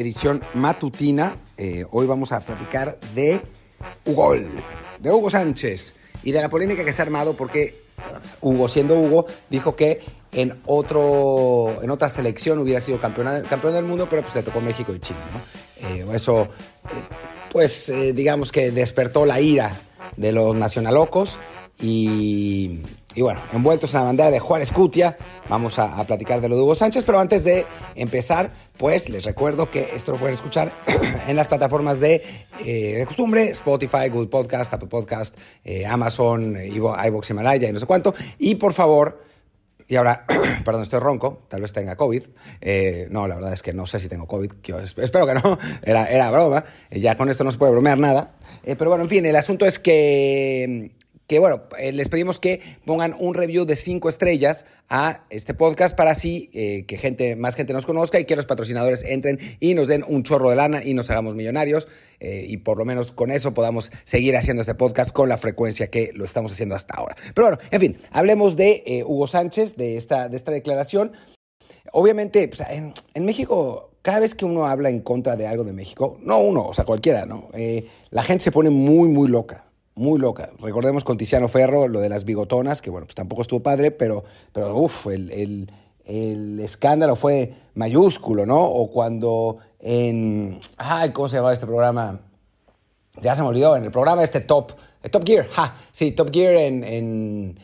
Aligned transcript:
Edición 0.00 0.40
matutina. 0.54 1.36
Eh, 1.58 1.84
hoy 1.90 2.06
vamos 2.06 2.32
a 2.32 2.40
platicar 2.40 2.98
de 3.14 3.42
Hugo, 4.06 4.34
de 4.98 5.10
Hugo 5.10 5.28
Sánchez 5.28 5.94
y 6.22 6.32
de 6.32 6.40
la 6.40 6.48
polémica 6.48 6.86
que 6.86 6.92
se 6.94 7.02
ha 7.02 7.04
armado 7.04 7.34
porque 7.34 7.82
Hugo, 8.40 8.70
siendo 8.70 8.98
Hugo, 8.98 9.26
dijo 9.50 9.76
que 9.76 10.00
en, 10.32 10.58
otro, 10.64 11.82
en 11.82 11.90
otra 11.90 12.08
selección 12.08 12.58
hubiera 12.60 12.80
sido 12.80 12.98
campeón, 12.98 13.44
del 13.74 13.84
mundo, 13.84 14.06
pero 14.08 14.22
pues 14.22 14.34
le 14.34 14.42
tocó 14.42 14.62
México 14.62 14.94
y 14.94 15.00
Chile. 15.00 15.20
¿no? 15.34 15.86
Eh, 15.86 16.06
eso, 16.14 16.44
eh, 16.44 16.48
pues 17.50 17.92
digamos 18.14 18.52
que 18.52 18.70
despertó 18.70 19.26
la 19.26 19.38
ira 19.38 19.78
de 20.16 20.32
los 20.32 20.56
nacionalocos 20.56 21.38
y, 21.82 22.80
y 23.14 23.22
bueno, 23.22 23.40
envueltos 23.52 23.92
en 23.94 24.00
la 24.00 24.06
bandera 24.06 24.30
de 24.30 24.38
Juárez 24.38 24.70
Cutia, 24.70 25.16
vamos 25.48 25.78
a, 25.78 26.04
platicar 26.04 26.40
de 26.40 26.48
lo 26.48 26.56
de 26.56 26.62
Hugo 26.62 26.74
Sánchez, 26.76 27.02
pero 27.04 27.18
antes 27.18 27.42
de 27.42 27.66
empezar, 27.96 28.52
pues 28.76 29.08
les 29.08 29.24
recuerdo 29.24 29.68
que 29.70 29.90
esto 29.96 30.12
lo 30.12 30.18
pueden 30.18 30.34
escuchar 30.34 30.70
en 31.26 31.34
las 31.34 31.48
plataformas 31.48 31.98
de, 31.98 32.22
eh, 32.64 32.96
de 32.98 33.06
costumbre, 33.06 33.50
Spotify, 33.50 34.08
Google 34.10 34.28
Podcast, 34.28 34.72
Apple 34.74 34.88
Podcast, 34.88 35.36
eh, 35.64 35.86
Amazon, 35.86 36.56
iVoox, 36.56 37.30
Himalaya 37.30 37.68
y 37.68 37.72
no 37.72 37.80
sé 37.80 37.86
cuánto. 37.86 38.14
Y 38.38 38.54
por 38.56 38.74
favor, 38.74 39.24
y 39.88 39.96
ahora, 39.96 40.24
perdón, 40.64 40.82
estoy 40.82 41.00
ronco, 41.00 41.42
tal 41.48 41.62
vez 41.62 41.72
tenga 41.72 41.96
COVID. 41.96 42.22
Eh, 42.60 43.08
no, 43.10 43.26
la 43.26 43.34
verdad 43.34 43.54
es 43.54 43.62
que 43.62 43.72
no 43.72 43.86
sé 43.86 43.98
si 43.98 44.08
tengo 44.08 44.28
COVID, 44.28 44.52
espero 44.98 45.26
que 45.26 45.34
no, 45.34 45.58
era, 45.82 46.06
era 46.06 46.30
broma, 46.30 46.64
ya 46.92 47.16
con 47.16 47.28
esto 47.28 47.42
no 47.42 47.50
se 47.50 47.58
puede 47.58 47.72
bromear 47.72 47.98
nada. 47.98 48.36
pero 48.62 48.90
bueno, 48.90 49.02
en 49.02 49.10
fin, 49.10 49.26
el 49.26 49.34
asunto 49.34 49.66
es 49.66 49.80
que 49.80 50.92
que 51.30 51.38
bueno, 51.38 51.62
eh, 51.78 51.92
les 51.92 52.08
pedimos 52.08 52.40
que 52.40 52.60
pongan 52.84 53.14
un 53.16 53.34
review 53.34 53.64
de 53.64 53.76
cinco 53.76 54.08
estrellas 54.08 54.66
a 54.88 55.26
este 55.30 55.54
podcast 55.54 55.96
para 55.96 56.10
así 56.10 56.50
eh, 56.52 56.86
que 56.88 56.96
gente, 56.96 57.36
más 57.36 57.54
gente 57.54 57.72
nos 57.72 57.86
conozca 57.86 58.18
y 58.18 58.24
que 58.24 58.34
los 58.34 58.46
patrocinadores 58.46 59.04
entren 59.04 59.38
y 59.60 59.74
nos 59.74 59.86
den 59.86 60.04
un 60.08 60.24
chorro 60.24 60.50
de 60.50 60.56
lana 60.56 60.82
y 60.82 60.92
nos 60.92 61.08
hagamos 61.08 61.36
millonarios 61.36 61.86
eh, 62.18 62.46
y 62.48 62.56
por 62.56 62.78
lo 62.78 62.84
menos 62.84 63.12
con 63.12 63.30
eso 63.30 63.54
podamos 63.54 63.92
seguir 64.02 64.36
haciendo 64.36 64.62
este 64.62 64.74
podcast 64.74 65.12
con 65.12 65.28
la 65.28 65.36
frecuencia 65.36 65.88
que 65.88 66.10
lo 66.16 66.24
estamos 66.24 66.50
haciendo 66.50 66.74
hasta 66.74 66.96
ahora. 66.96 67.14
Pero 67.32 67.46
bueno, 67.46 67.62
en 67.70 67.80
fin, 67.80 67.98
hablemos 68.10 68.56
de 68.56 69.04
Hugo 69.06 69.28
Sánchez, 69.28 69.76
de 69.76 69.98
esta, 69.98 70.28
de 70.28 70.36
esta 70.36 70.50
declaración. 70.50 71.12
Obviamente, 71.92 72.48
pues, 72.48 72.60
en, 72.68 73.24
México 73.24 73.92
cada 74.02 74.18
vez 74.18 74.34
que 74.34 74.46
uno 74.46 74.66
habla 74.66 74.90
en 74.90 74.98
contra 74.98 75.36
de 75.36 75.46
algo 75.46 75.62
de 75.62 75.74
México, 75.74 76.18
no 76.24 76.40
uno, 76.40 76.66
o 76.66 76.74
sea, 76.74 76.84
cualquiera, 76.84 77.24
¿no? 77.24 77.50
la 78.10 78.24
gente 78.24 78.42
se 78.42 78.50
pone 78.50 78.70
muy, 78.70 79.08
muy 79.08 79.28
loca 79.28 79.69
muy 80.00 80.18
loca. 80.18 80.50
Recordemos 80.58 81.04
con 81.04 81.18
Tiziano 81.18 81.46
Ferro 81.46 81.86
lo 81.86 82.00
de 82.00 82.08
las 82.08 82.24
bigotonas, 82.24 82.80
que 82.80 82.90
bueno, 82.90 83.06
pues 83.06 83.14
tampoco 83.14 83.42
estuvo 83.42 83.60
padre, 83.60 83.90
pero, 83.90 84.24
pero 84.52 84.74
uff, 84.74 85.06
el, 85.06 85.68
escándalo 86.58 87.14
fue 87.14 87.54
mayúsculo, 87.74 88.46
¿no? 88.46 88.60
O 88.62 88.90
cuando 88.90 89.58
en. 89.78 90.58
Ay, 90.78 91.10
¿cómo 91.12 91.28
se 91.28 91.36
llamaba 91.36 91.52
este 91.52 91.66
programa? 91.66 92.20
Ya 93.20 93.34
se 93.34 93.42
me 93.42 93.48
olvidó, 93.48 93.76
en 93.76 93.84
el 93.84 93.90
programa 93.90 94.24
este 94.24 94.40
Top, 94.40 94.72
Top 95.10 95.24
Gear, 95.26 95.46
ja, 95.48 95.76
sí, 95.92 96.12
Top 96.12 96.30
Gear 96.32 96.54
en, 96.54 97.58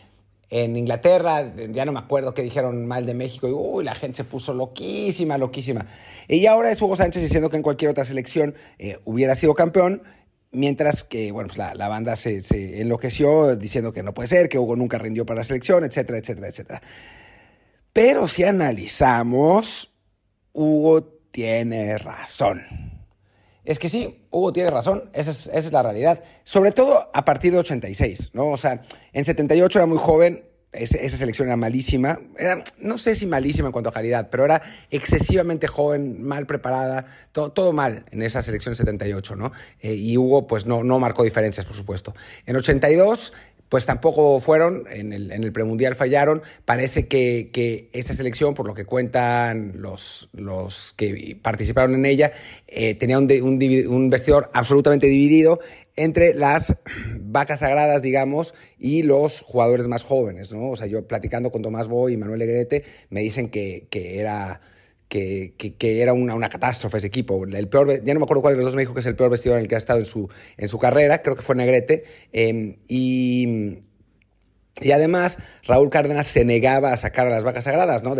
en, 0.51 0.77
Inglaterra, 0.77 1.55
ya 1.71 1.85
no 1.87 1.93
me 1.93 1.99
acuerdo 1.99 2.35
qué 2.35 2.43
dijeron 2.43 2.87
mal 2.87 3.07
de 3.07 3.15
México, 3.15 3.49
y 3.49 3.53
uy, 3.53 3.85
la 3.85 3.95
gente 3.95 4.19
se 4.19 4.25
puso 4.25 4.53
loquísima, 4.53 5.39
loquísima. 5.39 5.87
Y 6.29 6.45
ahora 6.47 6.71
es 6.71 6.83
Hugo 6.83 6.97
Sánchez 6.97 7.23
diciendo 7.23 7.49
que 7.49 7.57
en 7.57 7.63
cualquier 7.63 7.91
otra 7.91 8.05
selección 8.05 8.55
eh, 8.79 8.99
hubiera 9.05 9.35
sido 9.35 9.55
campeón, 9.55 10.03
Mientras 10.53 11.05
que, 11.05 11.33
bueno, 11.33 11.49
pues 11.49 11.59
la, 11.59 11.89
banda 11.89 12.17
se, 12.17 12.41
enloqueció 12.81 13.57
diciendo 13.57 13.93
que 13.93 14.03
no 14.03 14.15
puede 14.15 14.29
ser, 14.29 14.49
que 14.49 14.59
Hugo 14.59 14.77
nunca 14.77 14.99
rindió 14.99 15.27
para 15.27 15.39
la 15.39 15.45
selección, 15.45 15.85
etcétera, 15.85 16.19
etcétera, 16.19 16.49
etcétera. 16.49 16.83
Pero 17.93 18.29
si 18.29 18.45
analizamos, 18.45 19.93
Hugo 20.53 21.05
tiene 21.31 21.99
razón. 21.99 22.65
Es 23.65 23.79
que 23.79 23.89
sí, 23.89 24.27
Hugo 24.31 24.53
tiene 24.53 24.71
razón, 24.71 25.11
esa 25.13 25.33
es, 25.33 25.49
esa 25.49 25.59
es 25.59 25.73
la 25.73 25.83
realidad. 25.83 26.23
Sobre 26.45 26.71
todo 26.73 27.11
a 27.13 27.25
partir 27.25 27.53
de 27.53 27.59
86, 27.59 28.31
¿no? 28.33 28.47
O 28.47 28.57
sea, 28.57 28.81
en 29.13 29.25
78 29.25 29.79
era 29.79 29.87
muy 29.87 29.99
joven, 29.99 30.45
esa 30.79 31.17
selección 31.17 31.49
era 31.49 31.57
malísima. 31.57 32.19
Era, 32.39 32.63
no 32.79 32.99
sé 32.99 33.15
si 33.15 33.27
malísima 33.27 33.69
en 33.69 33.73
cuanto 33.73 33.91
a 33.91 33.93
calidad, 33.93 34.29
pero 34.31 34.45
era 34.45 34.63
excesivamente 34.91 35.67
joven, 35.67 36.23
mal 36.23 36.47
preparada, 36.47 37.07
todo, 37.33 37.51
todo 37.51 37.73
mal 37.73 38.05
en 38.11 38.23
esa 38.23 38.43
selección 38.43 38.77
78, 38.77 39.37
¿no? 39.37 39.53
Eh, 39.81 39.95
y 39.95 40.17
Hugo, 40.17 40.47
pues 40.47 40.67
no, 40.67 40.85
no 40.85 40.99
marcó 40.99 41.25
diferencias, 41.25 41.67
por 41.67 41.77
supuesto. 41.77 42.15
En 42.47 42.57
82 42.57 43.33
pues 43.69 43.87
tampoco 43.87 44.39
fueron, 44.41 44.85
en 44.91 45.13
el, 45.13 45.33
en 45.33 45.43
el 45.43 45.53
premundial 45.53 45.95
fallaron. 45.95 46.43
Parece 46.65 47.09
que, 47.09 47.51
que, 47.53 47.89
esa 47.93 48.15
selección, 48.15 48.55
por 48.55 48.67
lo 48.67 48.75
que 48.75 48.85
cuentan 48.85 49.73
los, 49.77 50.29
los 50.33 50.93
que 50.97 51.39
participaron 51.43 51.95
en 51.95 52.07
ella, 52.07 52.33
eh, 52.69 52.95
tenía 52.95 53.19
un, 53.19 53.29
un, 53.89 54.11
vestidor 54.11 54.51
absolutamente 54.53 55.09
dividido 55.09 55.61
entre 55.97 56.35
las 56.35 56.77
vacas 57.19 57.61
sagradas, 57.61 58.03
digamos, 58.03 58.55
y 58.79 59.03
los 59.03 59.41
jugadores 59.43 59.89
más 59.89 60.05
jóvenes, 60.05 60.53
¿no? 60.53 60.71
O 60.71 60.77
sea, 60.77 60.87
yo 60.87 61.07
platicando 61.07 61.51
con 61.51 61.63
Tomás 61.63 61.89
Boy 61.89 62.13
y 62.13 62.17
Manuel 62.17 62.39
Legrete, 62.39 62.85
me 63.11 63.21
dicen 63.21 63.49
que, 63.49 63.89
que 63.91 64.21
era... 64.21 64.61
Que, 65.09 65.55
que, 65.57 66.03
era 66.03 66.13
una, 66.13 66.35
una, 66.35 66.49
catástrofe 66.49 66.99
ese 66.99 67.07
equipo. 67.07 67.45
El 67.45 67.69
peor, 67.69 68.03
ya 68.05 68.13
no 68.13 68.21
me 68.21 68.25
acuerdo 68.25 68.43
cuál 68.43 68.55
de 68.55 68.59
los 68.59 68.67
dos 68.67 68.75
me 68.75 68.83
dijo 68.83 68.93
que 68.93 69.01
es 69.01 69.07
el 69.07 69.15
peor 69.15 69.31
vestidor 69.31 69.59
en 69.59 69.63
el 69.63 69.69
que 69.69 69.77
ha 69.77 69.79
estado 69.79 70.01
en 70.01 70.05
su, 70.05 70.29
en 70.57 70.69
su 70.69 70.79
carrera, 70.79 71.23
creo 71.23 71.37
que 71.37 71.43
fue 71.43 71.55
Negrete. 71.55 72.05
Em, 72.33 72.77
y, 72.89 73.79
y 74.81 74.93
además, 74.93 75.39
Raúl 75.65 75.89
Cárdenas 75.89 76.27
se 76.27 76.45
negaba 76.45 76.93
a 76.93 76.97
sacar 76.97 77.27
a 77.27 77.31
las 77.31 77.45
vacas 77.45 77.65
sagradas, 77.65 78.03
¿no? 78.03 78.15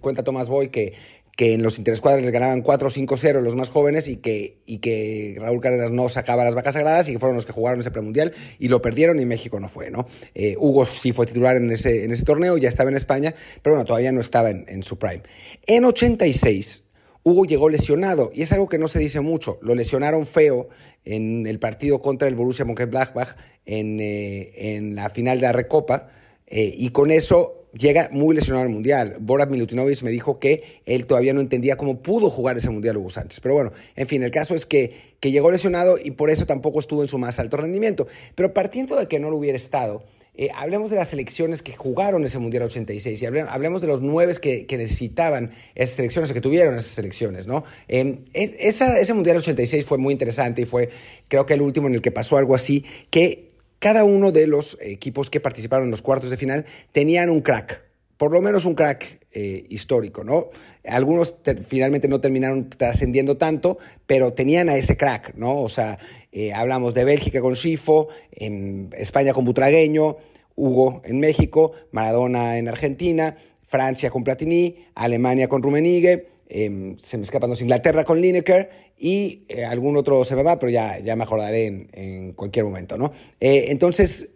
cuenta 0.00 0.24
Tomás 0.24 0.48
Boy 0.48 0.68
que, 0.68 0.94
que 1.38 1.54
en 1.54 1.62
los 1.62 1.78
interescuadras 1.78 2.28
ganaban 2.32 2.62
4 2.62 2.90
5-0 2.90 3.40
los 3.42 3.54
más 3.54 3.70
jóvenes 3.70 4.08
y 4.08 4.16
que, 4.16 4.58
y 4.66 4.78
que 4.78 5.36
Raúl 5.38 5.60
Cárdenas 5.60 5.92
no 5.92 6.08
sacaba 6.08 6.42
las 6.42 6.56
vacas 6.56 6.74
sagradas 6.74 7.08
y 7.08 7.12
que 7.12 7.20
fueron 7.20 7.36
los 7.36 7.46
que 7.46 7.52
jugaron 7.52 7.78
ese 7.78 7.92
premundial 7.92 8.32
y 8.58 8.66
lo 8.66 8.82
perdieron 8.82 9.20
y 9.20 9.24
México 9.24 9.60
no 9.60 9.68
fue, 9.68 9.88
¿no? 9.88 10.08
Eh, 10.34 10.56
Hugo 10.58 10.84
sí 10.84 11.12
fue 11.12 11.26
titular 11.26 11.54
en 11.54 11.70
ese, 11.70 12.02
en 12.02 12.10
ese 12.10 12.24
torneo, 12.24 12.58
ya 12.58 12.68
estaba 12.68 12.90
en 12.90 12.96
España, 12.96 13.36
pero 13.62 13.76
bueno, 13.76 13.86
todavía 13.86 14.10
no 14.10 14.20
estaba 14.20 14.50
en, 14.50 14.64
en 14.66 14.82
su 14.82 14.98
prime. 14.98 15.22
En 15.68 15.84
86, 15.84 16.82
Hugo 17.22 17.44
llegó 17.44 17.68
lesionado 17.68 18.32
y 18.34 18.42
es 18.42 18.50
algo 18.50 18.68
que 18.68 18.78
no 18.78 18.88
se 18.88 18.98
dice 18.98 19.20
mucho. 19.20 19.60
Lo 19.62 19.76
lesionaron 19.76 20.26
feo 20.26 20.70
en 21.04 21.46
el 21.46 21.60
partido 21.60 22.02
contra 22.02 22.26
el 22.26 22.34
Borussia 22.34 22.64
Mönchengladbach 22.64 23.36
en, 23.64 24.00
eh, 24.00 24.74
en 24.74 24.96
la 24.96 25.08
final 25.08 25.38
de 25.38 25.46
la 25.46 25.52
Recopa 25.52 26.08
eh, 26.48 26.74
y 26.76 26.88
con 26.88 27.12
eso 27.12 27.57
llega 27.72 28.08
muy 28.12 28.34
lesionado 28.34 28.64
al 28.64 28.70
Mundial. 28.70 29.16
Borat 29.20 29.50
Milutinovic 29.50 30.02
me 30.02 30.10
dijo 30.10 30.38
que 30.38 30.80
él 30.86 31.06
todavía 31.06 31.32
no 31.32 31.40
entendía 31.40 31.76
cómo 31.76 32.00
pudo 32.02 32.30
jugar 32.30 32.58
ese 32.58 32.70
Mundial 32.70 32.96
Hugo 32.96 33.10
Sánchez. 33.10 33.40
Pero 33.40 33.54
bueno, 33.54 33.72
en 33.96 34.06
fin, 34.06 34.22
el 34.22 34.30
caso 34.30 34.54
es 34.54 34.66
que, 34.66 35.14
que 35.20 35.30
llegó 35.30 35.50
lesionado 35.50 35.98
y 36.02 36.12
por 36.12 36.30
eso 36.30 36.46
tampoco 36.46 36.80
estuvo 36.80 37.02
en 37.02 37.08
su 37.08 37.18
más 37.18 37.38
alto 37.38 37.56
rendimiento. 37.56 38.06
Pero 38.34 38.54
partiendo 38.54 38.96
de 38.96 39.06
que 39.06 39.20
no 39.20 39.30
lo 39.30 39.36
hubiera 39.36 39.56
estado, 39.56 40.02
eh, 40.40 40.50
hablemos 40.54 40.90
de 40.90 40.96
las 40.96 41.08
selecciones 41.08 41.62
que 41.62 41.74
jugaron 41.74 42.24
ese 42.24 42.38
Mundial 42.38 42.62
86 42.62 43.20
y 43.20 43.26
hablemos 43.26 43.80
de 43.80 43.88
los 43.88 44.00
nueve 44.02 44.36
que, 44.40 44.66
necesitaban 44.78 45.50
esas 45.74 45.96
selecciones 45.96 46.30
o 46.30 46.34
que 46.34 46.40
tuvieron 46.40 46.76
esas 46.76 46.92
selecciones, 46.92 47.48
¿no? 47.48 47.64
Esa, 47.88 49.00
ese 49.00 49.14
Mundial 49.14 49.38
86 49.38 49.84
fue 49.84 49.98
muy 49.98 50.12
interesante 50.12 50.62
y 50.62 50.64
fue, 50.64 50.90
creo 51.26 51.44
que 51.44 51.54
el 51.54 51.60
último 51.60 51.88
en 51.88 51.94
el 51.94 52.02
que 52.02 52.12
pasó 52.12 52.36
algo 52.36 52.54
así, 52.54 52.84
que 53.10 53.47
cada 53.78 54.04
uno 54.04 54.32
de 54.32 54.46
los 54.46 54.78
equipos 54.80 55.30
que 55.30 55.40
participaron 55.40 55.86
en 55.86 55.90
los 55.90 56.02
cuartos 56.02 56.30
de 56.30 56.36
final 56.36 56.64
tenían 56.92 57.30
un 57.30 57.40
crack, 57.40 57.84
por 58.16 58.32
lo 58.32 58.40
menos 58.40 58.64
un 58.64 58.74
crack 58.74 59.26
eh, 59.32 59.66
histórico, 59.68 60.24
¿no? 60.24 60.48
Algunos 60.84 61.36
finalmente 61.66 62.08
no 62.08 62.20
terminaron 62.20 62.68
trascendiendo 62.70 63.36
tanto, 63.36 63.78
pero 64.06 64.32
tenían 64.32 64.68
a 64.68 64.76
ese 64.76 64.96
crack, 64.96 65.34
¿no? 65.36 65.62
O 65.62 65.68
sea, 65.68 65.98
eh, 66.32 66.52
hablamos 66.52 66.94
de 66.94 67.04
Bélgica 67.04 67.40
con 67.40 67.54
Schifo, 67.54 68.08
en 68.32 68.90
España 68.96 69.32
con 69.32 69.44
Butragueño, 69.44 70.16
Hugo 70.56 71.02
en 71.04 71.20
México, 71.20 71.72
Maradona 71.92 72.58
en 72.58 72.68
Argentina, 72.68 73.36
Francia 73.68 74.10
con 74.10 74.24
Platini, 74.24 74.74
Alemania 74.96 75.48
con 75.48 75.62
Rummenigge, 75.62 76.26
Em, 76.50 76.96
se 76.98 77.18
me 77.18 77.24
escapan 77.24 77.50
los 77.50 77.60
Inglaterra 77.60 78.04
con 78.04 78.22
Lineker 78.22 78.70
y 78.96 79.44
eh, 79.48 79.66
algún 79.66 79.98
otro 79.98 80.24
se 80.24 80.34
me 80.34 80.42
va, 80.42 80.58
pero 80.58 80.70
ya, 80.70 80.98
ya 80.98 81.14
me 81.14 81.24
acordaré 81.24 81.88
en, 81.92 82.32
cualquier 82.32 82.64
momento, 82.64 82.96
¿no? 82.96 83.12
Eh, 83.38 83.66
entonces, 83.68 84.30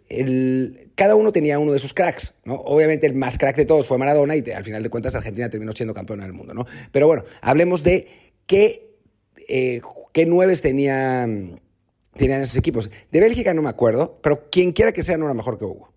cada 0.93 1.15
uno 1.15 1.31
tenía 1.31 1.57
uno 1.57 1.73
de 1.73 1.79
sus 1.79 1.93
cracks, 1.93 2.35
¿no? 2.45 2.53
Obviamente 2.53 3.07
el 3.07 3.15
más 3.15 3.39
crack 3.39 3.55
de 3.55 3.65
todos 3.65 3.87
fue 3.87 3.97
Maradona 3.97 4.35
y 4.35 4.43
al 4.51 4.63
final 4.63 4.83
de 4.83 4.89
cuentas 4.89 5.15
Argentina 5.15 5.49
terminó 5.49 5.71
siendo 5.71 5.95
campeona 5.95 6.23
del 6.23 6.33
mundo, 6.33 6.53
¿no? 6.53 6.67
Pero 6.91 7.07
bueno, 7.07 7.23
hablemos 7.41 7.83
de 7.83 8.07
qué, 8.45 8.95
eh, 9.49 9.81
qué 10.11 10.27
nueves 10.27 10.61
tenían, 10.61 11.61
tenían 12.15 12.43
esos 12.43 12.57
equipos. 12.57 12.91
De 13.11 13.19
Bélgica 13.19 13.55
no 13.55 13.63
me 13.63 13.69
acuerdo, 13.69 14.19
pero 14.21 14.51
quien 14.51 14.71
quiera 14.71 14.91
que 14.91 15.01
sea 15.01 15.17
no 15.17 15.25
era 15.25 15.33
mejor 15.33 15.57
que 15.57 15.65
Hugo. 15.65 15.91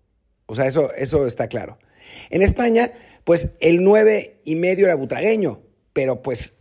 O 0.47 0.55
sea, 0.55 0.65
eso, 0.65 0.91
eso 0.95 1.27
está 1.27 1.47
claro. 1.47 1.77
En 2.29 2.41
España, 2.41 2.91
pues 3.23 3.49
el 3.59 3.83
nueve 3.83 4.37
y 4.43 4.55
medio 4.55 4.85
era 4.85 4.95
butragueño, 4.95 5.61
pero 5.93 6.21
pues 6.21 6.53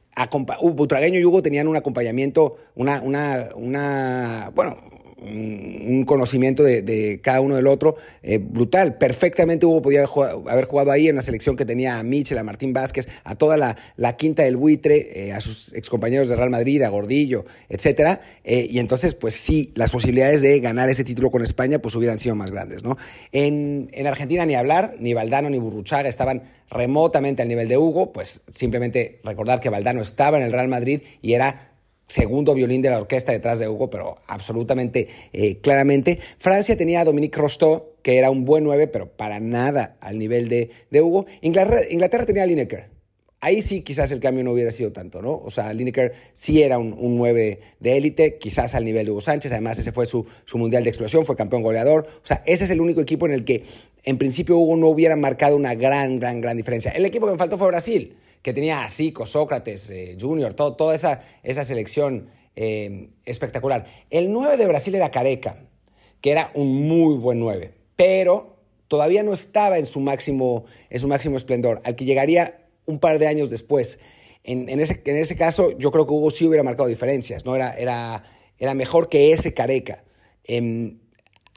Butragueño 0.62 1.18
y 1.18 1.24
Hugo 1.24 1.42
tenían 1.42 1.68
un 1.68 1.76
acompañamiento, 1.76 2.56
una, 2.74 3.02
una, 3.02 3.48
una, 3.54 4.50
bueno, 4.54 4.76
un 5.26 6.04
conocimiento 6.04 6.62
de, 6.62 7.20
cada 7.22 7.40
uno 7.40 7.56
del 7.56 7.66
otro 7.66 7.96
eh, 8.22 8.38
brutal. 8.38 8.96
Perfectamente 8.98 9.66
Hugo 9.66 9.82
podía 9.82 10.04
haber 10.04 10.64
jugado 10.66 10.90
ahí 10.90 11.08
en 11.08 11.16
una 11.16 11.22
selección 11.22 11.56
que 11.56 11.64
tenía 11.64 11.98
a 11.98 12.02
Mitchell, 12.02 12.38
a 12.38 12.42
Martín 12.42 12.72
Vázquez, 12.72 13.08
a 13.24 13.34
toda 13.34 13.56
la, 13.56 14.16
quinta 14.16 14.42
del 14.42 14.56
buitre, 14.56 15.26
eh, 15.28 15.32
a 15.32 15.40
sus 15.40 15.72
excompañeros 15.74 16.28
de 16.28 16.36
Real 16.36 16.50
Madrid, 16.50 16.82
a 16.82 16.88
Gordillo, 16.88 17.44
etc. 17.68 18.20
Eh, 18.44 18.66
y 18.70 18.78
entonces, 18.78 19.14
pues 19.14 19.34
sí, 19.34 19.72
las 19.74 19.90
posibilidades 19.90 20.42
de 20.42 20.60
ganar 20.60 20.88
ese 20.88 21.04
título 21.04 21.30
con 21.30 21.42
España 21.42 21.80
pues 21.80 21.94
hubieran 21.94 22.18
sido 22.18 22.34
más 22.34 22.50
grandes. 22.50 22.82
¿no? 22.82 22.96
En, 23.32 23.90
en 23.92 24.06
Argentina 24.06 24.46
ni 24.46 24.54
hablar, 24.54 24.96
ni 24.98 25.14
Valdano 25.14 25.50
ni 25.50 25.58
Burruchaga 25.58 26.08
estaban 26.08 26.42
remotamente 26.70 27.42
al 27.42 27.48
nivel 27.48 27.68
de 27.68 27.78
Hugo, 27.78 28.12
pues 28.12 28.42
simplemente 28.50 29.20
recordar 29.24 29.60
que 29.60 29.70
Valdano 29.70 30.02
estaba 30.02 30.38
en 30.38 30.44
el 30.44 30.52
Real 30.52 30.68
Madrid 30.68 31.02
y 31.22 31.34
era 31.34 31.75
segundo 32.06 32.54
violín 32.54 32.82
de 32.82 32.90
la 32.90 32.98
orquesta 32.98 33.32
detrás 33.32 33.58
de 33.58 33.68
Hugo, 33.68 33.90
pero 33.90 34.16
absolutamente 34.26 35.08
eh, 35.32 35.58
claramente. 35.58 36.20
Francia 36.38 36.76
tenía 36.76 37.00
a 37.00 37.04
Dominique 37.04 37.38
Rostand, 37.38 37.82
que 38.02 38.18
era 38.18 38.30
un 38.30 38.44
buen 38.44 38.64
9, 38.64 38.86
pero 38.88 39.10
para 39.10 39.40
nada 39.40 39.96
al 40.00 40.18
nivel 40.18 40.48
de, 40.48 40.70
Hugo. 41.00 41.26
Inglaterra, 41.42 42.24
tenía 42.24 42.44
a 42.44 42.46
Lineker. 42.46 42.95
Ahí 43.40 43.60
sí 43.60 43.82
quizás 43.82 44.10
el 44.12 44.20
cambio 44.20 44.42
no 44.44 44.52
hubiera 44.52 44.70
sido 44.70 44.92
tanto, 44.92 45.20
¿no? 45.20 45.34
O 45.34 45.50
sea, 45.50 45.72
Lineker 45.72 46.14
sí 46.32 46.62
era 46.62 46.78
un, 46.78 46.96
9 46.98 47.60
de 47.78 47.96
élite, 47.96 48.38
quizás 48.38 48.74
al 48.74 48.84
nivel 48.84 49.04
de 49.04 49.12
Hugo 49.12 49.20
Sánchez, 49.20 49.52
además 49.52 49.78
ese 49.78 49.92
fue 49.92 50.06
su, 50.06 50.26
su 50.44 50.58
mundial 50.58 50.84
de 50.84 50.90
explosión, 50.90 51.26
fue 51.26 51.36
campeón 51.36 51.62
goleador. 51.62 52.06
O 52.22 52.26
sea, 52.26 52.42
ese 52.46 52.64
es 52.64 52.70
el 52.70 52.80
único 52.80 53.00
equipo 53.00 53.26
en 53.26 53.32
el 53.32 53.44
que 53.44 53.62
en 54.04 54.18
principio 54.18 54.56
Hugo 54.56 54.76
no 54.76 54.88
hubiera 54.88 55.16
marcado 55.16 55.56
una 55.56 55.74
gran, 55.74 56.18
gran, 56.18 56.40
gran 56.40 56.56
diferencia. 56.56 56.90
El 56.92 57.04
equipo 57.04 57.26
que 57.26 57.32
me 57.32 57.38
faltó 57.38 57.58
fue 57.58 57.68
Brasil 57.68 58.16
que 58.46 58.52
tenía 58.52 58.84
a 58.84 58.88
Zico, 58.88 59.26
Sócrates, 59.26 59.90
eh, 59.90 60.16
Junior, 60.20 60.54
todo, 60.54 60.76
toda 60.76 60.94
esa, 60.94 61.20
esa 61.42 61.64
selección 61.64 62.30
eh, 62.54 63.08
espectacular. 63.24 63.86
El 64.08 64.32
9 64.32 64.56
de 64.56 64.66
Brasil 64.66 64.94
era 64.94 65.10
Careca, 65.10 65.64
que 66.20 66.30
era 66.30 66.52
un 66.54 66.86
muy 66.86 67.16
buen 67.16 67.40
9, 67.40 67.72
pero 67.96 68.56
todavía 68.86 69.24
no 69.24 69.32
estaba 69.32 69.78
en 69.78 69.86
su 69.86 69.98
máximo, 69.98 70.64
en 70.90 71.00
su 71.00 71.08
máximo 71.08 71.36
esplendor, 71.36 71.82
al 71.84 71.96
que 71.96 72.04
llegaría 72.04 72.65
un 72.86 72.98
par 72.98 73.18
de 73.18 73.26
años 73.26 73.50
después. 73.50 73.98
En, 74.44 74.68
ese, 74.80 75.02
en 75.04 75.16
ese 75.16 75.36
caso, 75.36 75.76
yo 75.76 75.90
creo 75.90 76.06
que 76.06 76.12
Hugo 76.12 76.30
sí 76.30 76.46
hubiera 76.46 76.62
marcado 76.62 76.88
diferencias, 76.88 77.44
¿no? 77.44 77.56
Era, 77.56 77.76
era, 77.76 78.22
era 78.58 78.74
mejor 78.74 79.08
que 79.08 79.32
ese 79.32 79.52
Careca. 79.52 80.04
Em, 80.44 80.98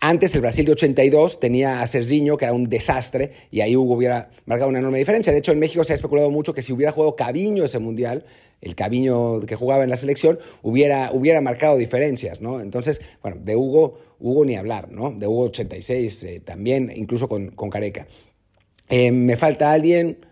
antes 0.01 0.33
el 0.33 0.41
Brasil 0.41 0.65
de 0.65 0.71
82 0.71 1.39
tenía 1.39 1.81
a 1.81 1.85
Serginho, 1.85 2.37
que 2.37 2.45
era 2.45 2.53
un 2.53 2.69
desastre, 2.69 3.33
y 3.51 3.61
ahí 3.61 3.75
Hugo 3.75 3.95
hubiera 3.95 4.29
marcado 4.45 4.69
una 4.69 4.79
enorme 4.79 4.97
diferencia. 4.97 5.31
De 5.31 5.39
hecho, 5.39 5.51
en 5.51 5.59
México 5.59 5.83
se 5.83 5.93
ha 5.93 5.95
especulado 5.95 6.31
mucho 6.31 6.53
que 6.53 6.61
si 6.61 6.71
hubiera 6.71 6.91
jugado 6.91 7.15
Caviño 7.15 7.65
ese 7.65 7.79
mundial, 7.79 8.25
el 8.61 8.75
Caviño 8.75 9.41
que 9.41 9.55
jugaba 9.55 9.83
en 9.83 9.89
la 9.89 9.97
selección, 9.97 10.39
hubiera, 10.61 11.11
hubiera 11.11 11.41
marcado 11.41 11.77
diferencias, 11.77 12.41
¿no? 12.41 12.61
Entonces, 12.61 13.01
bueno, 13.21 13.37
de 13.41 13.55
Hugo, 13.55 13.99
Hugo 14.19 14.45
ni 14.45 14.55
hablar, 14.55 14.89
¿no? 14.89 15.11
De 15.11 15.27
Hugo 15.27 15.43
86 15.45 16.23
eh, 16.23 16.39
también, 16.39 16.91
incluso 16.95 17.27
con, 17.27 17.51
con 17.51 17.69
Careca. 17.69 18.07
Eh, 18.87 19.11
me 19.11 19.35
falta 19.35 19.71
alguien. 19.71 20.25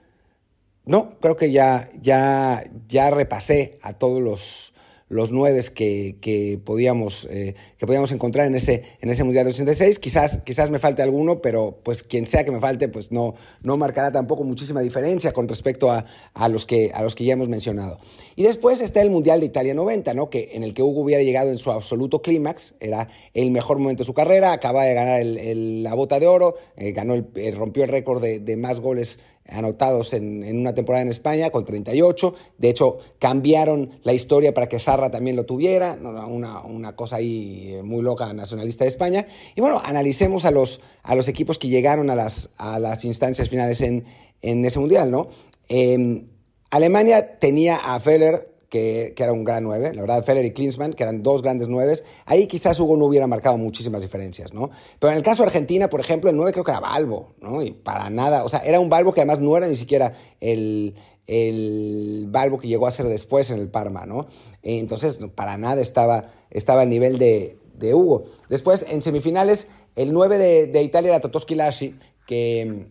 No, 0.87 1.09
creo 1.19 1.35
que 1.35 1.51
ya, 1.51 1.89
ya, 2.01 2.63
ya 2.87 3.09
repasé 3.11 3.77
a 3.81 3.91
todos 3.91 4.21
los, 4.21 4.73
los 5.09 5.31
nueve 5.31 5.61
que, 5.73 6.17
que, 6.21 6.59
podíamos, 6.63 7.27
eh, 7.29 7.55
que 7.77 7.85
podíamos 7.85 8.11
encontrar 8.11 8.47
en 8.47 8.55
ese, 8.55 8.83
en 9.01 9.09
ese 9.09 9.23
Mundial 9.23 9.45
de 9.45 9.51
86. 9.51 9.99
Quizás, 9.99 10.37
quizás 10.45 10.69
me 10.69 10.79
falte 10.79 11.01
alguno, 11.01 11.41
pero 11.41 11.79
pues 11.83 12.03
quien 12.03 12.27
sea 12.27 12.43
que 12.43 12.51
me 12.51 12.59
falte, 12.59 12.87
pues 12.87 13.11
no, 13.11 13.35
no 13.63 13.77
marcará 13.77 14.11
tampoco 14.11 14.43
muchísima 14.43 14.81
diferencia 14.81 15.31
con 15.31 15.47
respecto 15.47 15.91
a, 15.91 16.05
a, 16.33 16.49
los 16.49 16.65
que, 16.65 16.91
a 16.93 17.03
los 17.03 17.15
que 17.15 17.25
ya 17.25 17.33
hemos 17.33 17.49
mencionado. 17.49 17.99
Y 18.35 18.43
después 18.43 18.81
está 18.81 19.01
el 19.01 19.09
Mundial 19.09 19.39
de 19.39 19.47
Italia 19.47 19.73
90, 19.73 20.13
¿no? 20.13 20.29
que, 20.29 20.51
en 20.53 20.63
el 20.63 20.73
que 20.73 20.83
Hugo 20.83 21.01
hubiera 21.01 21.23
llegado 21.23 21.51
en 21.51 21.57
su 21.57 21.71
absoluto 21.71 22.21
clímax, 22.21 22.75
era 22.79 23.09
el 23.33 23.51
mejor 23.51 23.77
momento 23.79 24.03
de 24.03 24.07
su 24.07 24.13
carrera, 24.13 24.51
acaba 24.51 24.83
de 24.83 24.93
ganar 24.93 25.21
el, 25.21 25.83
la 25.83 25.93
bota 25.95 26.19
de 26.19 26.27
oro, 26.27 26.55
eh, 26.75 26.91
ganó 26.91 27.13
el, 27.13 27.27
eh, 27.35 27.51
rompió 27.51 27.83
el 27.83 27.89
récord 27.89 28.21
de, 28.21 28.39
de 28.39 28.57
más 28.57 28.79
goles 28.79 29.19
anotados 29.49 30.13
en, 30.13 30.57
una 30.57 30.73
temporada 30.73 31.01
en 31.01 31.09
España 31.09 31.49
con 31.49 31.65
38. 31.65 32.35
De 32.57 32.69
hecho, 32.69 32.99
cambiaron 33.19 33.91
la 34.03 34.13
historia 34.13 34.53
para 34.53 34.67
que 34.67 34.79
Sarra 34.79 35.11
también 35.11 35.35
lo 35.35 35.45
tuviera, 35.45 35.97
una, 36.01 36.61
una 36.61 36.95
cosa 36.95 37.17
ahí 37.17 37.73
eh, 37.73 37.83
muy 37.83 38.01
loca 38.01 38.31
nacionalista 38.33 38.85
de 38.85 38.89
España. 38.89 39.25
Y 39.55 39.61
bueno, 39.61 39.81
analicemos 39.83 40.45
a 40.45 40.51
los, 40.51 40.81
a 41.03 41.15
los 41.15 41.27
equipos 41.27 41.57
que 41.57 41.69
llegaron 41.69 42.09
a 42.09 42.15
las, 42.15 42.49
a 42.57 42.79
las 42.79 43.05
instancias 43.05 43.49
finales 43.49 43.81
en, 43.81 44.05
en 44.41 44.65
ese 44.65 44.79
mundial, 44.79 45.11
¿no? 45.11 45.29
Em, 45.69 46.27
Alemania 46.69 47.39
tenía 47.39 47.77
a 47.77 47.99
Feller 47.99 48.56
que, 48.69 49.13
era 49.17 49.33
un 49.33 49.43
gran 49.43 49.63
9, 49.63 49.93
la 49.93 50.01
verdad, 50.01 50.23
Feller 50.23 50.45
y 50.45 50.51
Klinsmann, 50.51 50.93
que 50.93 51.03
eran 51.03 51.23
dos 51.23 51.41
grandes 51.41 51.67
9, 51.67 51.93
ahí 52.25 52.47
quizás 52.47 52.79
Hugo 52.79 52.97
no 52.97 53.05
hubiera 53.05 53.27
marcado 53.27 53.57
muchísimas 53.57 54.01
diferencias, 54.01 54.53
¿no? 54.53 54.69
Pero 54.99 55.11
en 55.11 55.17
el 55.17 55.23
caso 55.23 55.43
de 55.43 55.47
Argentina, 55.47 55.89
por 55.89 55.99
ejemplo, 55.99 56.29
el 56.29 56.35
9 56.35 56.51
creo 56.51 56.63
que 56.63 56.71
era 56.71 56.79
Balbo, 56.79 57.33
¿no? 57.41 57.61
Y 57.61 57.71
para 57.71 58.09
nada, 58.09 58.43
o 58.43 58.49
sea, 58.49 58.59
era 58.59 58.79
un 58.79 58.89
Balbo 58.89 59.13
que 59.13 59.21
además 59.21 59.39
no 59.39 59.55
era 59.55 59.67
ni 59.67 59.75
siquiera 59.75 60.13
el, 60.41 60.95
el 61.27 62.25
Balbo 62.29 62.59
que 62.59 62.67
llegó 62.67 62.87
a 62.87 62.91
ser 62.91 63.07
después 63.07 63.51
en 63.51 63.59
el 63.59 63.69
Parma, 63.69 64.05
¿no? 64.05 64.27
Entonces, 64.63 65.17
para 65.35 65.57
nada 65.57 65.81
estaba, 65.81 66.31
estaba 66.49 66.81
al 66.81 66.89
nivel 66.89 67.17
de, 67.17 67.59
de 67.73 67.93
Hugo. 67.93 68.25
Después, 68.49 68.85
en 68.89 69.01
semifinales, 69.01 69.69
el 69.95 70.11
9 70.11 70.37
de, 70.37 70.67
de 70.67 70.83
Italia 70.83 71.09
era 71.09 71.21
Totoski 71.21 71.55
Lasci, 71.55 71.95
que 72.25 72.87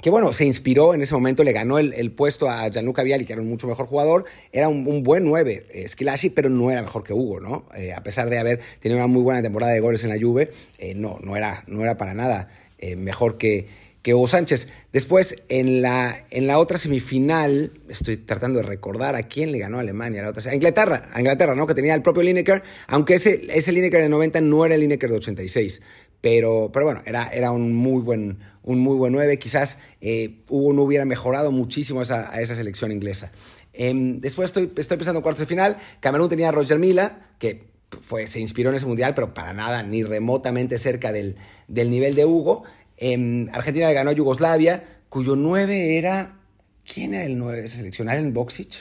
que 0.00 0.10
bueno, 0.10 0.32
se 0.32 0.44
inspiró 0.44 0.92
en 0.92 1.00
ese 1.00 1.14
momento, 1.14 1.42
le 1.42 1.52
ganó 1.52 1.78
el, 1.78 2.12
puesto 2.12 2.50
a 2.50 2.68
Gianluca 2.68 3.02
Viali, 3.02 3.24
que 3.24 3.32
era 3.32 3.42
un 3.42 3.48
mucho 3.48 3.66
mejor 3.66 3.86
jugador, 3.86 4.24
era 4.52 4.68
un, 4.68 5.02
buen 5.02 5.24
9, 5.24 5.66
eh, 5.70 6.32
pero 6.34 6.50
no 6.50 6.70
era 6.70 6.82
mejor 6.82 7.02
que 7.02 7.14
Hugo, 7.14 7.40
¿no? 7.40 7.66
Eh, 7.74 7.94
a 7.94 8.02
pesar 8.02 8.28
de 8.28 8.38
haber 8.38 8.60
tenido 8.80 8.98
una 8.98 9.06
muy 9.06 9.22
buena 9.22 9.40
temporada 9.42 9.72
de 9.72 9.80
goles 9.80 10.04
en 10.04 10.10
la 10.10 10.18
Juve, 10.20 10.50
eh, 10.78 10.94
no, 10.94 11.18
no 11.22 11.34
era, 11.34 11.64
no 11.66 11.82
era 11.82 11.96
para 11.96 12.12
nada 12.12 12.48
eh, 12.78 12.94
mejor 12.94 13.38
que, 13.38 13.68
que 14.02 14.12
Hugo 14.12 14.28
Sánchez. 14.28 14.68
Después, 14.92 15.42
en 15.48 15.80
la, 15.80 16.24
en 16.30 16.46
la 16.46 16.58
otra 16.58 16.76
semifinal, 16.76 17.72
estoy 17.88 18.18
tratando 18.18 18.58
de 18.58 18.64
recordar 18.64 19.16
a 19.16 19.22
quién 19.22 19.50
le 19.50 19.58
ganó 19.58 19.78
Alemania, 19.78 20.22
la 20.22 20.28
otra, 20.28 20.48
a 20.50 20.54
Inglaterra, 20.54 21.08
Inglaterra, 21.16 21.54
¿no? 21.54 21.66
Que 21.66 21.74
tenía 21.74 21.94
el 21.94 22.02
propio 22.02 22.22
Lineker, 22.22 22.62
aunque 22.86 23.14
ese, 23.14 23.46
ese 23.48 23.72
Lineker 23.72 24.02
de 24.02 24.10
90 24.10 24.42
no 24.42 24.66
era 24.66 24.74
el 24.74 24.82
Lineker 24.82 25.08
de 25.08 25.16
86. 25.16 25.80
Pero, 26.20 26.70
pero 26.72 26.86
bueno, 26.86 27.02
era, 27.04 27.28
era 27.28 27.50
un 27.50 27.74
muy 27.74 28.02
buen, 28.02 28.38
un 28.62 28.80
muy 28.80 28.96
buen 28.96 29.12
9. 29.12 29.38
Quizás 29.38 29.78
eh, 30.00 30.42
Hugo 30.48 30.72
no 30.72 30.82
hubiera 30.82 31.04
mejorado 31.04 31.50
muchísimo 31.52 32.02
esa, 32.02 32.32
a 32.32 32.40
esa 32.40 32.54
selección 32.54 32.92
inglesa. 32.92 33.32
Em, 33.72 34.20
después 34.20 34.46
estoy, 34.46 34.72
estoy 34.76 34.96
pensando 34.96 35.18
en 35.18 35.22
cuartos 35.22 35.40
de 35.40 35.46
final. 35.46 35.78
Camerún 36.00 36.28
tenía 36.28 36.48
a 36.48 36.52
Roger 36.52 36.78
Mila, 36.78 37.28
que 37.38 37.64
fue, 38.02 38.26
se 38.26 38.40
inspiró 38.40 38.70
en 38.70 38.76
ese 38.76 38.86
mundial, 38.86 39.14
pero 39.14 39.34
para 39.34 39.52
nada, 39.52 39.82
ni 39.82 40.02
remotamente 40.02 40.78
cerca 40.78 41.12
del, 41.12 41.36
del 41.68 41.90
nivel 41.90 42.14
de 42.14 42.24
Hugo. 42.24 42.64
Em, 42.96 43.48
Argentina 43.52 43.88
le 43.88 43.94
ganó 43.94 44.10
a 44.10 44.14
Yugoslavia, 44.14 45.00
cuyo 45.08 45.36
9 45.36 45.98
era. 45.98 46.40
¿Quién 46.84 47.14
era 47.14 47.24
el 47.24 47.36
9 47.36 47.60
de 47.60 47.66
esa 47.66 47.76
selección? 47.76 48.08
¿Era 48.08 48.18
el 48.18 48.32
Boxic? 48.32 48.74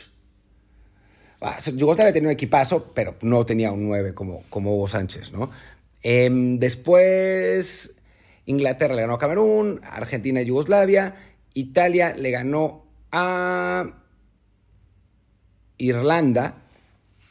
Ah, 1.42 1.58
Yugoslavia 1.60 2.14
tenía 2.14 2.30
un 2.30 2.34
equipazo, 2.34 2.92
pero 2.94 3.16
no 3.22 3.46
tenía 3.46 3.72
un 3.72 3.86
9 3.86 4.14
como, 4.14 4.44
como 4.50 4.76
Hugo 4.76 4.88
Sánchez, 4.88 5.32
¿no? 5.32 5.52
Em, 6.08 6.60
después, 6.60 7.96
Inglaterra 8.46 8.94
le 8.94 9.02
ganó 9.02 9.16
a 9.16 9.18
Camerún, 9.18 9.82
Argentina 9.84 10.40
y 10.40 10.46
Yugoslavia, 10.46 11.16
Italia 11.56 12.14
le 12.16 12.30
ganó 12.30 12.86
a 13.12 14.04
Irlanda, 15.80 16.62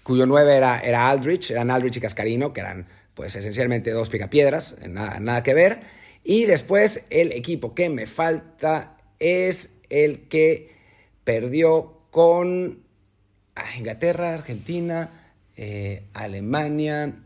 cuyo 0.03 0.27
9 0.27 0.57
era, 0.57 0.81
era 0.81 1.09
Aldrich, 1.09 1.53
eran 1.53 1.71
Aldrich 1.71 1.99
y 1.99 2.01
Cascarino, 2.01 2.53
que 2.53 2.63
eran 2.63 2.89
pues 3.15 3.37
esencialmente 3.37 3.93
dos 3.93 4.11
picapiedras, 4.11 4.75
nada, 4.89 5.21
nada 5.21 5.45
que 5.45 5.55
ver. 5.55 5.83
Y 6.25 6.47
después 6.47 7.07
el 7.11 7.31
equipo 7.31 7.77
que 7.77 7.89
me 7.91 8.07
falta 8.07 8.97
es 9.21 9.83
el 9.89 10.27
que 10.27 10.75
perdió 11.23 12.01
con 12.11 12.83
Inglaterra, 13.79 14.35
Argentina, 14.35 15.31
eh, 15.57 16.09
Alemania, 16.13 17.24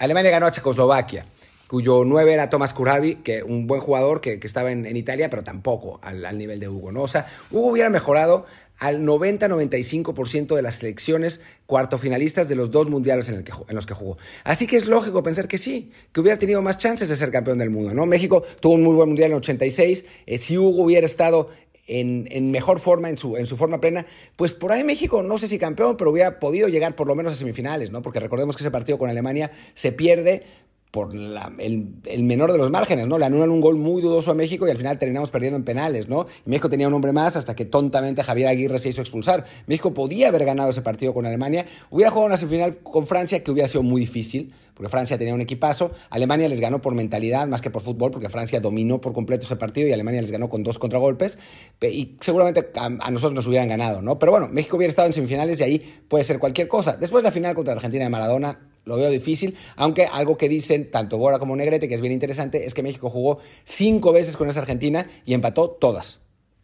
Alemania 0.00 0.30
ganó 0.30 0.46
a 0.46 0.50
Checoslovaquia, 0.50 1.26
cuyo 1.68 2.04
9 2.06 2.32
era 2.32 2.48
Tomás 2.48 2.72
Kurabi, 2.72 3.16
que 3.16 3.42
un 3.42 3.66
buen 3.66 3.82
jugador 3.82 4.22
que, 4.22 4.40
estaba 4.42 4.72
en, 4.72 4.96
Italia, 4.96 5.28
pero 5.28 5.44
tampoco 5.44 6.00
al, 6.02 6.38
nivel 6.38 6.58
de 6.58 6.70
Hugo. 6.70 6.90
¿no? 6.90 7.04
Hugo 7.50 7.66
hubiera 7.68 7.90
mejorado 7.90 8.46
al 8.78 9.02
90-95% 9.02 10.56
de 10.56 10.62
las 10.62 10.76
selecciones 10.76 11.42
cuartofinalistas 11.66 12.48
de 12.48 12.54
los 12.54 12.70
dos 12.70 12.88
mundiales 12.88 13.28
en, 13.28 13.44
los 13.68 13.86
que 13.86 13.92
jugó. 13.92 14.16
Así 14.42 14.66
que 14.66 14.78
es 14.78 14.88
lógico 14.88 15.22
pensar 15.22 15.46
que 15.46 15.58
sí, 15.58 15.92
que 16.12 16.20
hubiera 16.20 16.38
tenido 16.38 16.62
más 16.62 16.78
chances 16.78 17.10
de 17.10 17.14
ser 17.14 17.30
campeón 17.30 17.58
del 17.58 17.68
mundo. 17.68 17.92
¿no? 17.92 18.06
México 18.06 18.42
tuvo 18.60 18.76
un 18.76 18.82
muy 18.82 18.94
buen 18.94 19.10
mundial 19.10 19.32
en 19.32 19.36
86. 19.36 20.06
Eh, 20.24 20.38
si 20.38 20.56
Hugo 20.56 20.84
hubiera 20.84 21.04
estado 21.04 21.50
en, 21.90 22.50
mejor 22.50 22.78
forma, 22.78 23.08
en 23.08 23.16
su, 23.16 23.36
en 23.36 23.46
su 23.46 23.56
forma 23.56 23.80
plena, 23.80 24.06
pues 24.36 24.52
por 24.52 24.72
ahí 24.72 24.84
México, 24.84 25.22
no 25.22 25.38
sé 25.38 25.48
si 25.48 25.58
campeón, 25.58 25.96
pero 25.96 26.10
hubiera 26.10 26.38
podido 26.38 26.68
llegar 26.68 26.94
por 26.94 27.06
lo 27.06 27.14
menos 27.14 27.32
a 27.32 27.36
semifinales, 27.36 27.90
¿no? 27.90 28.02
Porque 28.02 28.20
recordemos 28.20 28.56
que 28.56 28.62
ese 28.62 28.70
partido 28.70 28.98
con 28.98 29.10
Alemania 29.10 29.50
se 29.74 29.92
pierde 29.92 30.44
por 30.90 31.14
el, 31.14 32.22
menor 32.22 32.50
de 32.50 32.58
los 32.58 32.70
márgenes, 32.70 33.06
¿no? 33.06 33.18
Le 33.18 33.26
anulan 33.26 33.50
un 33.50 33.60
gol 33.60 33.76
muy 33.76 34.02
dudoso 34.02 34.32
a 34.32 34.34
México 34.34 34.66
y 34.66 34.70
al 34.70 34.76
final 34.76 34.98
terminamos 34.98 35.30
perdiendo 35.30 35.56
en 35.56 35.64
penales, 35.64 36.08
¿no? 36.08 36.26
México 36.46 36.68
tenía 36.68 36.88
un 36.88 36.94
hombre 36.94 37.12
más 37.12 37.36
hasta 37.36 37.54
que 37.54 37.64
tontamente 37.64 38.24
Javier 38.24 38.48
Aguirre 38.48 38.78
se 38.78 38.88
hizo 38.88 39.00
expulsar. 39.00 39.44
México 39.66 39.94
podía 39.94 40.28
haber 40.28 40.44
ganado 40.44 40.70
ese 40.70 40.82
partido 40.82 41.14
con 41.14 41.26
Alemania, 41.26 41.66
hubiera 41.90 42.10
jugado 42.10 42.26
una 42.26 42.36
semifinal 42.36 42.78
con 42.78 43.06
Francia 43.06 43.42
que 43.44 43.50
hubiera 43.52 43.68
sido 43.68 43.84
muy 43.84 44.00
difícil, 44.00 44.52
porque 44.74 44.88
Francia 44.88 45.18
tenía 45.18 45.34
un 45.34 45.42
equipazo. 45.42 45.92
Alemania 46.08 46.48
les 46.48 46.58
ganó 46.58 46.80
por 46.80 46.94
mentalidad 46.94 47.46
más 47.46 47.60
que 47.60 47.70
por 47.70 47.82
fútbol, 47.82 48.10
porque 48.10 48.30
Francia 48.30 48.60
dominó 48.60 48.98
por 49.00 49.12
completo 49.12 49.44
ese 49.44 49.56
partido 49.56 49.86
y 49.86 49.92
Alemania 49.92 50.22
les 50.22 50.32
ganó 50.32 50.48
con 50.48 50.62
dos 50.62 50.78
contragolpes. 50.78 51.38
Y 51.82 52.16
seguramente 52.20 52.70
a, 52.74 52.88
nosotros 52.88 53.34
nos 53.34 53.46
hubieran 53.46 53.68
ganado, 53.68 54.00
¿no? 54.00 54.18
Pero 54.18 54.32
bueno, 54.32 54.48
México 54.48 54.78
hubiera 54.78 54.88
estado 54.88 55.06
en 55.06 55.12
semifinales 55.12 55.60
y 55.60 55.64
ahí 55.64 56.02
puede 56.08 56.24
ser 56.24 56.38
cualquier 56.38 56.66
cosa. 56.66 56.96
Después 56.96 57.22
la 57.22 57.30
final 57.30 57.54
contra 57.54 57.74
Argentina 57.74 58.04
de 58.04 58.10
Maradona, 58.10 58.69
lo 58.84 58.96
veo 58.96 59.10
difícil, 59.10 59.56
aunque 59.76 60.06
algo 60.06 60.36
que 60.36 60.48
dicen 60.48 60.90
tanto 60.90 61.18
Bora 61.18 61.38
como 61.38 61.56
Negrete, 61.56 61.88
que 61.88 61.94
es 61.94 62.00
bien 62.00 62.12
interesante, 62.12 62.66
es 62.66 62.74
que 62.74 62.82
México 62.82 63.10
jugó 63.10 63.38
cinco 63.64 64.12
veces 64.12 64.36
con 64.36 64.48
esa 64.48 64.60
Argentina 64.60 65.06
y 65.24 65.34
empató 65.34 65.70
todas. 65.70 66.20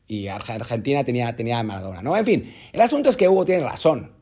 Y 0.09 0.29
Argentina 0.29 1.05
tenía, 1.05 1.35
tenía 1.35 1.63
Maradona, 1.63 2.03
¿no? 2.03 2.17
En 2.17 2.25
fin, 2.25 2.55
el 2.73 2.81
asunto 2.81 3.09
es 3.09 3.17
que 3.17 3.29
Hugo 3.29 3.45
tiene 3.45 3.65
razón. 3.65 4.13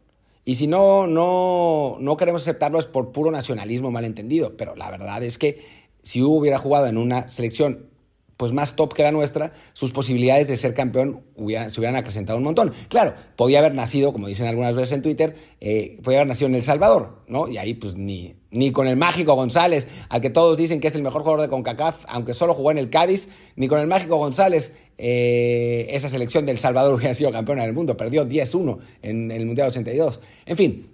Y 0.46 0.56
si 0.56 0.66
no, 0.66 1.06
no, 1.06 1.96
no 2.00 2.16
queremos 2.16 2.42
aceptarlo 2.42 2.78
es 2.78 2.86
por 2.86 3.12
puro 3.12 3.30
nacionalismo 3.30 3.90
malentendido. 3.90 4.56
Pero 4.56 4.76
la 4.76 4.90
verdad 4.90 5.22
es 5.22 5.38
que 5.38 5.64
si 6.02 6.22
Hugo 6.22 6.38
hubiera 6.38 6.58
jugado 6.58 6.86
en 6.86 6.98
una 6.98 7.28
selección 7.28 7.90
pues 8.36 8.52
más 8.52 8.76
top 8.76 8.94
que 8.94 9.02
la 9.02 9.12
nuestra, 9.12 9.52
sus 9.72 9.92
posibilidades 9.92 10.48
de 10.48 10.56
ser 10.56 10.74
campeón 10.74 11.22
se 11.36 11.80
hubieran 11.80 11.96
acrecentado 11.96 12.38
un 12.38 12.44
montón. 12.44 12.72
Claro, 12.88 13.14
podía 13.36 13.60
haber 13.60 13.74
nacido, 13.74 14.12
como 14.12 14.26
dicen 14.26 14.46
algunas 14.46 14.74
veces 14.74 14.92
en 14.92 15.02
Twitter, 15.02 15.36
eh, 15.60 15.98
podía 16.02 16.18
haber 16.18 16.28
nacido 16.28 16.48
en 16.48 16.56
El 16.56 16.62
Salvador, 16.62 17.22
¿no? 17.28 17.48
Y 17.48 17.58
ahí 17.58 17.74
pues 17.74 17.94
ni, 17.94 18.34
ni 18.50 18.72
con 18.72 18.88
el 18.88 18.96
mágico 18.96 19.34
González, 19.34 19.88
al 20.08 20.20
que 20.20 20.30
todos 20.30 20.56
dicen 20.56 20.80
que 20.80 20.88
es 20.88 20.94
el 20.94 21.02
mejor 21.02 21.22
jugador 21.22 21.42
de 21.42 21.48
CONCACAF, 21.48 22.04
aunque 22.08 22.34
solo 22.34 22.54
jugó 22.54 22.70
en 22.70 22.78
el 22.78 22.90
Cádiz, 22.90 23.28
ni 23.56 23.68
con 23.68 23.78
el 23.78 23.86
mágico 23.86 24.16
González, 24.16 24.76
eh, 24.98 25.86
esa 25.90 26.08
selección 26.08 26.46
del 26.46 26.58
Salvador 26.58 26.94
hubiera 26.98 27.14
sido 27.14 27.30
campeona 27.30 27.62
del 27.62 27.72
mundo, 27.72 27.96
perdió 27.96 28.26
10-1 28.26 28.78
en 29.02 29.30
el 29.30 29.46
Mundial 29.46 29.68
82. 29.68 30.20
En 30.46 30.56
fin, 30.56 30.88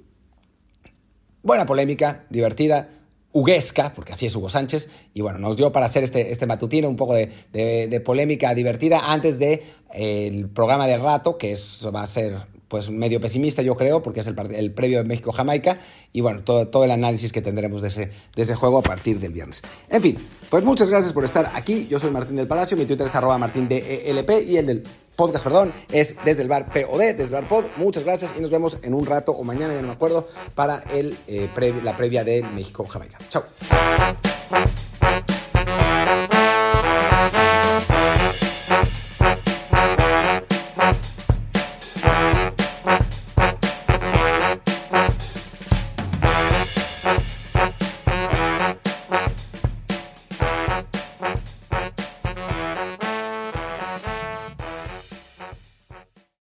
buena 1.43 1.65
polémica, 1.67 2.27
divertida, 2.29 2.89
Huguesca, 3.33 3.95
porque 3.95 4.13
así 4.13 4.27
es 4.27 4.35
Hugo 4.35 4.49
Sánchez, 4.49 4.89
y 5.15 5.21
bueno, 5.21 5.39
nos 5.39 5.57
dio 5.57 5.71
para 5.73 5.87
hacer 5.87 6.03
este, 6.03 6.33
este 6.33 6.47
matutino 6.47 6.89
un 6.89 6.97
poco 6.97 7.15
de, 7.15 8.03
polémica 8.05 8.55
divertida 8.55 9.13
antes 9.13 9.39
del 9.39 9.63
de, 9.93 10.49
programa 10.53 10.87
del 10.87 11.01
rato, 11.01 11.39
que 11.39 11.53
es, 11.53 11.87
va 11.95 12.03
a 12.03 12.07
ser 12.07 12.37
pues 12.71 12.89
medio 12.89 13.21
pesimista 13.21 13.63
yo 13.63 13.77
creo, 13.77 14.01
porque 14.01 14.21
es 14.21 14.29
el, 14.29 14.37
el 14.55 14.73
previo 14.73 14.99
de 14.99 15.05
México-Jamaica, 15.05 15.79
y 16.13 16.21
bueno, 16.21 16.45
todo, 16.45 16.69
todo 16.69 16.85
el 16.85 16.93
análisis 16.93 17.33
que 17.33 17.43
tendremos 17.43 17.83
de 17.83 17.89
ese, 18.37 18.55
juego 18.55 18.79
a 18.79 18.83
partir 18.83 19.19
del 19.19 19.33
viernes. 19.33 19.63
En 19.89 20.01
fin, 20.01 20.17
pues 20.49 20.63
muchas 20.63 20.89
gracias 20.89 21.13
por 21.13 21.25
estar 21.25 21.51
aquí, 21.55 21.89
yo 21.89 21.99
soy 21.99 22.13
Martín 22.13 22.37
del 22.37 22.47
Palacio, 22.47 22.77
mi 22.77 22.87
Twitter 22.87 23.07
es 23.07 23.15
arroba 23.17 23.37
martín 23.39 23.67
ELP, 23.69 24.31
y 24.47 24.57
el 24.57 24.67
del 24.67 24.83
podcast, 25.17 25.43
perdón, 25.43 25.73
es 25.91 26.15
desde 26.25 26.43
el 26.43 26.49
bar 26.49 26.73
POD, 26.73 27.01
desde 27.01 27.25
el 27.25 27.31
bar 27.31 27.49
POD. 27.49 27.65
Muchas 27.77 28.05
gracias 28.05 28.33
y 28.39 28.41
nos 28.41 28.51
vemos 28.51 28.79
en 28.83 28.95
un 28.95 29.05
rato 29.05 29.33
o 29.33 29.43
mañana, 29.43 29.75
ya 29.75 29.83
no 29.83 29.89
me 29.89 29.95
acuerdo, 29.95 30.29
para 30.55 30.79
el, 30.95 31.17
eh, 31.27 31.51
la 31.83 31.97
previa 31.97 32.23
de 32.23 32.43
México-Jamaica. 32.43 33.19
Chao. 33.29 33.45